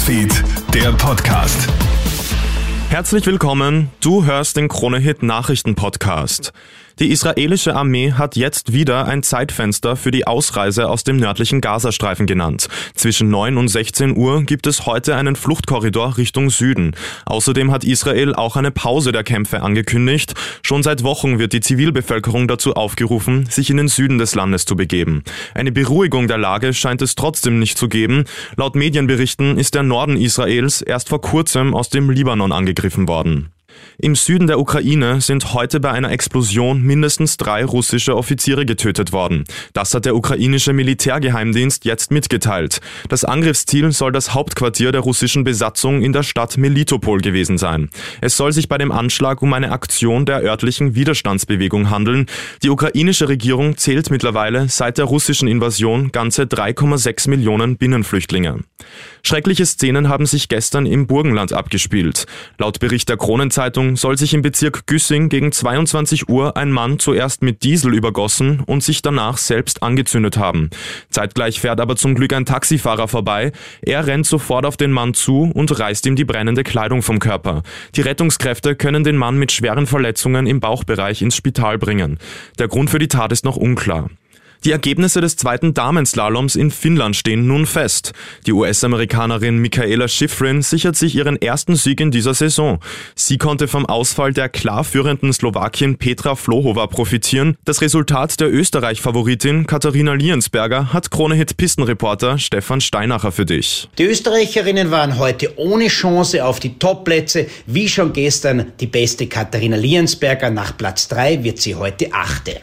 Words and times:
Newsfeed, 0.00 0.32
der 0.72 0.92
Podcast. 0.92 1.68
Herzlich 2.88 3.26
willkommen, 3.26 3.90
du 4.00 4.24
hörst 4.24 4.56
den 4.56 4.68
Kronehit 4.68 5.22
Nachrichten 5.22 5.74
Podcast. 5.74 6.54
Die 7.00 7.10
israelische 7.10 7.74
Armee 7.74 8.12
hat 8.12 8.36
jetzt 8.36 8.74
wieder 8.74 9.06
ein 9.06 9.22
Zeitfenster 9.22 9.96
für 9.96 10.10
die 10.10 10.26
Ausreise 10.26 10.90
aus 10.90 11.02
dem 11.02 11.16
nördlichen 11.16 11.62
Gazastreifen 11.62 12.26
genannt. 12.26 12.68
Zwischen 12.94 13.30
9 13.30 13.56
und 13.56 13.68
16 13.68 14.18
Uhr 14.18 14.42
gibt 14.42 14.66
es 14.66 14.84
heute 14.84 15.16
einen 15.16 15.34
Fluchtkorridor 15.34 16.18
Richtung 16.18 16.50
Süden. 16.50 16.94
Außerdem 17.24 17.72
hat 17.72 17.84
Israel 17.84 18.34
auch 18.34 18.56
eine 18.56 18.70
Pause 18.70 19.12
der 19.12 19.24
Kämpfe 19.24 19.62
angekündigt. 19.62 20.34
Schon 20.60 20.82
seit 20.82 21.02
Wochen 21.02 21.38
wird 21.38 21.54
die 21.54 21.60
Zivilbevölkerung 21.60 22.48
dazu 22.48 22.74
aufgerufen, 22.74 23.46
sich 23.46 23.70
in 23.70 23.78
den 23.78 23.88
Süden 23.88 24.18
des 24.18 24.34
Landes 24.34 24.66
zu 24.66 24.76
begeben. 24.76 25.24
Eine 25.54 25.72
Beruhigung 25.72 26.28
der 26.28 26.36
Lage 26.36 26.74
scheint 26.74 27.00
es 27.00 27.14
trotzdem 27.14 27.58
nicht 27.58 27.78
zu 27.78 27.88
geben. 27.88 28.24
Laut 28.56 28.74
Medienberichten 28.74 29.56
ist 29.56 29.74
der 29.74 29.84
Norden 29.84 30.18
Israels 30.18 30.82
erst 30.82 31.08
vor 31.08 31.22
kurzem 31.22 31.74
aus 31.74 31.88
dem 31.88 32.10
Libanon 32.10 32.52
angegriffen 32.52 33.08
worden. 33.08 33.52
Im 33.98 34.14
Süden 34.14 34.46
der 34.46 34.58
Ukraine 34.58 35.20
sind 35.20 35.52
heute 35.52 35.78
bei 35.78 35.90
einer 35.90 36.10
Explosion 36.10 36.82
mindestens 36.82 37.36
drei 37.36 37.64
russische 37.64 38.16
Offiziere 38.16 38.64
getötet 38.64 39.12
worden. 39.12 39.44
Das 39.74 39.92
hat 39.92 40.06
der 40.06 40.16
ukrainische 40.16 40.72
Militärgeheimdienst 40.72 41.84
jetzt 41.84 42.10
mitgeteilt. 42.10 42.80
Das 43.08 43.24
Angriffsziel 43.24 43.92
soll 43.92 44.12
das 44.12 44.32
Hauptquartier 44.32 44.92
der 44.92 45.02
russischen 45.02 45.44
Besatzung 45.44 46.02
in 46.02 46.12
der 46.12 46.22
Stadt 46.22 46.56
Melitopol 46.56 47.20
gewesen 47.20 47.58
sein. 47.58 47.90
Es 48.20 48.36
soll 48.36 48.52
sich 48.52 48.68
bei 48.68 48.78
dem 48.78 48.92
Anschlag 48.92 49.42
um 49.42 49.52
eine 49.52 49.72
Aktion 49.72 50.24
der 50.24 50.42
örtlichen 50.42 50.94
Widerstandsbewegung 50.94 51.90
handeln. 51.90 52.26
Die 52.62 52.70
ukrainische 52.70 53.28
Regierung 53.28 53.76
zählt 53.76 54.10
mittlerweile 54.10 54.68
seit 54.68 54.96
der 54.96 55.04
russischen 55.04 55.48
Invasion 55.48 56.10
ganze 56.12 56.44
3,6 56.44 57.28
Millionen 57.28 57.76
Binnenflüchtlinge. 57.76 58.60
Schreckliche 59.22 59.66
Szenen 59.66 60.08
haben 60.08 60.26
sich 60.26 60.48
gestern 60.48 60.86
im 60.86 61.06
Burgenland 61.06 61.52
abgespielt. 61.52 62.26
Laut 62.58 62.80
Bericht 62.80 63.08
der 63.08 63.16
Kronenzeitung 63.16 63.96
soll 63.96 64.16
sich 64.16 64.34
im 64.34 64.42
Bezirk 64.42 64.86
Güssing 64.86 65.28
gegen 65.28 65.52
22 65.52 66.28
Uhr 66.28 66.56
ein 66.56 66.72
Mann 66.72 66.98
zuerst 66.98 67.42
mit 67.42 67.62
Diesel 67.62 67.94
übergossen 67.94 68.60
und 68.60 68.82
sich 68.82 69.02
danach 69.02 69.36
selbst 69.36 69.82
angezündet 69.82 70.38
haben. 70.38 70.70
Zeitgleich 71.10 71.60
fährt 71.60 71.80
aber 71.80 71.96
zum 71.96 72.14
Glück 72.14 72.32
ein 72.32 72.46
Taxifahrer 72.46 73.08
vorbei. 73.08 73.52
Er 73.82 74.06
rennt 74.06 74.26
sofort 74.26 74.64
auf 74.64 74.76
den 74.76 74.92
Mann 74.92 75.14
zu 75.14 75.50
und 75.54 75.78
reißt 75.78 76.06
ihm 76.06 76.16
die 76.16 76.24
brennende 76.24 76.62
Kleidung 76.62 77.02
vom 77.02 77.18
Körper. 77.18 77.62
Die 77.96 78.00
Rettungskräfte 78.00 78.74
können 78.74 79.04
den 79.04 79.16
Mann 79.16 79.38
mit 79.38 79.52
schweren 79.52 79.86
Verletzungen 79.86 80.46
im 80.46 80.60
Bauchbereich 80.60 81.22
ins 81.22 81.36
Spital 81.36 81.78
bringen. 81.78 82.18
Der 82.58 82.68
Grund 82.68 82.90
für 82.90 82.98
die 82.98 83.08
Tat 83.08 83.32
ist 83.32 83.44
noch 83.44 83.56
unklar. 83.56 84.10
Die 84.64 84.72
Ergebnisse 84.72 85.22
des 85.22 85.36
zweiten 85.36 85.72
Damenslaloms 85.72 86.54
in 86.54 86.70
Finnland 86.70 87.16
stehen 87.16 87.46
nun 87.46 87.64
fest. 87.64 88.12
Die 88.46 88.52
US-Amerikanerin 88.52 89.56
Michaela 89.56 90.06
Schifrin 90.06 90.60
sichert 90.60 90.96
sich 90.96 91.14
ihren 91.14 91.40
ersten 91.40 91.76
Sieg 91.76 91.98
in 92.00 92.10
dieser 92.10 92.34
Saison. 92.34 92.78
Sie 93.14 93.38
konnte 93.38 93.68
vom 93.68 93.86
Ausfall 93.86 94.34
der 94.34 94.50
klar 94.50 94.84
führenden 94.84 95.32
Slowakin 95.32 95.96
Petra 95.96 96.34
Flohova 96.34 96.86
profitieren. 96.88 97.56
Das 97.64 97.80
Resultat 97.80 98.38
der 98.38 98.52
Österreich-Favoritin 98.52 99.66
Katharina 99.66 100.12
Liensberger 100.12 100.92
hat 100.92 101.10
Kronehit-Pistenreporter 101.10 102.38
Stefan 102.38 102.82
Steinacher 102.82 103.32
für 103.32 103.46
dich. 103.46 103.88
Die 103.96 104.04
Österreicherinnen 104.04 104.90
waren 104.90 105.18
heute 105.18 105.58
ohne 105.58 105.88
Chance 105.88 106.44
auf 106.44 106.60
die 106.60 106.78
Topplätze. 106.78 107.46
Wie 107.66 107.88
schon 107.88 108.12
gestern 108.12 108.72
die 108.78 108.86
beste 108.86 109.26
Katharina 109.26 109.76
Liensberger. 109.76 110.50
Nach 110.50 110.76
Platz 110.76 111.08
3 111.08 111.44
wird 111.44 111.58
sie 111.58 111.76
heute 111.76 112.12
achte. 112.12 112.60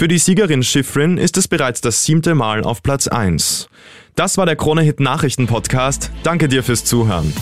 Für 0.00 0.08
die 0.08 0.16
Siegerin 0.16 0.62
Schifrin 0.62 1.18
ist 1.18 1.36
es 1.36 1.46
bereits 1.46 1.82
das 1.82 2.04
siebte 2.04 2.34
Mal 2.34 2.64
auf 2.64 2.82
Platz 2.82 3.06
1. 3.06 3.68
Das 4.14 4.38
war 4.38 4.46
der 4.46 4.56
Krone-Hit 4.56 4.98
Nachrichten-Podcast. 4.98 6.10
Danke 6.22 6.48
dir 6.48 6.62
fürs 6.62 6.86
Zuhören. 6.86 7.34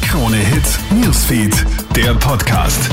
Krone 0.00 0.38
Hit 0.38 0.64
Newsfeed, 1.04 1.52
der 1.94 2.14
Podcast. 2.14 2.90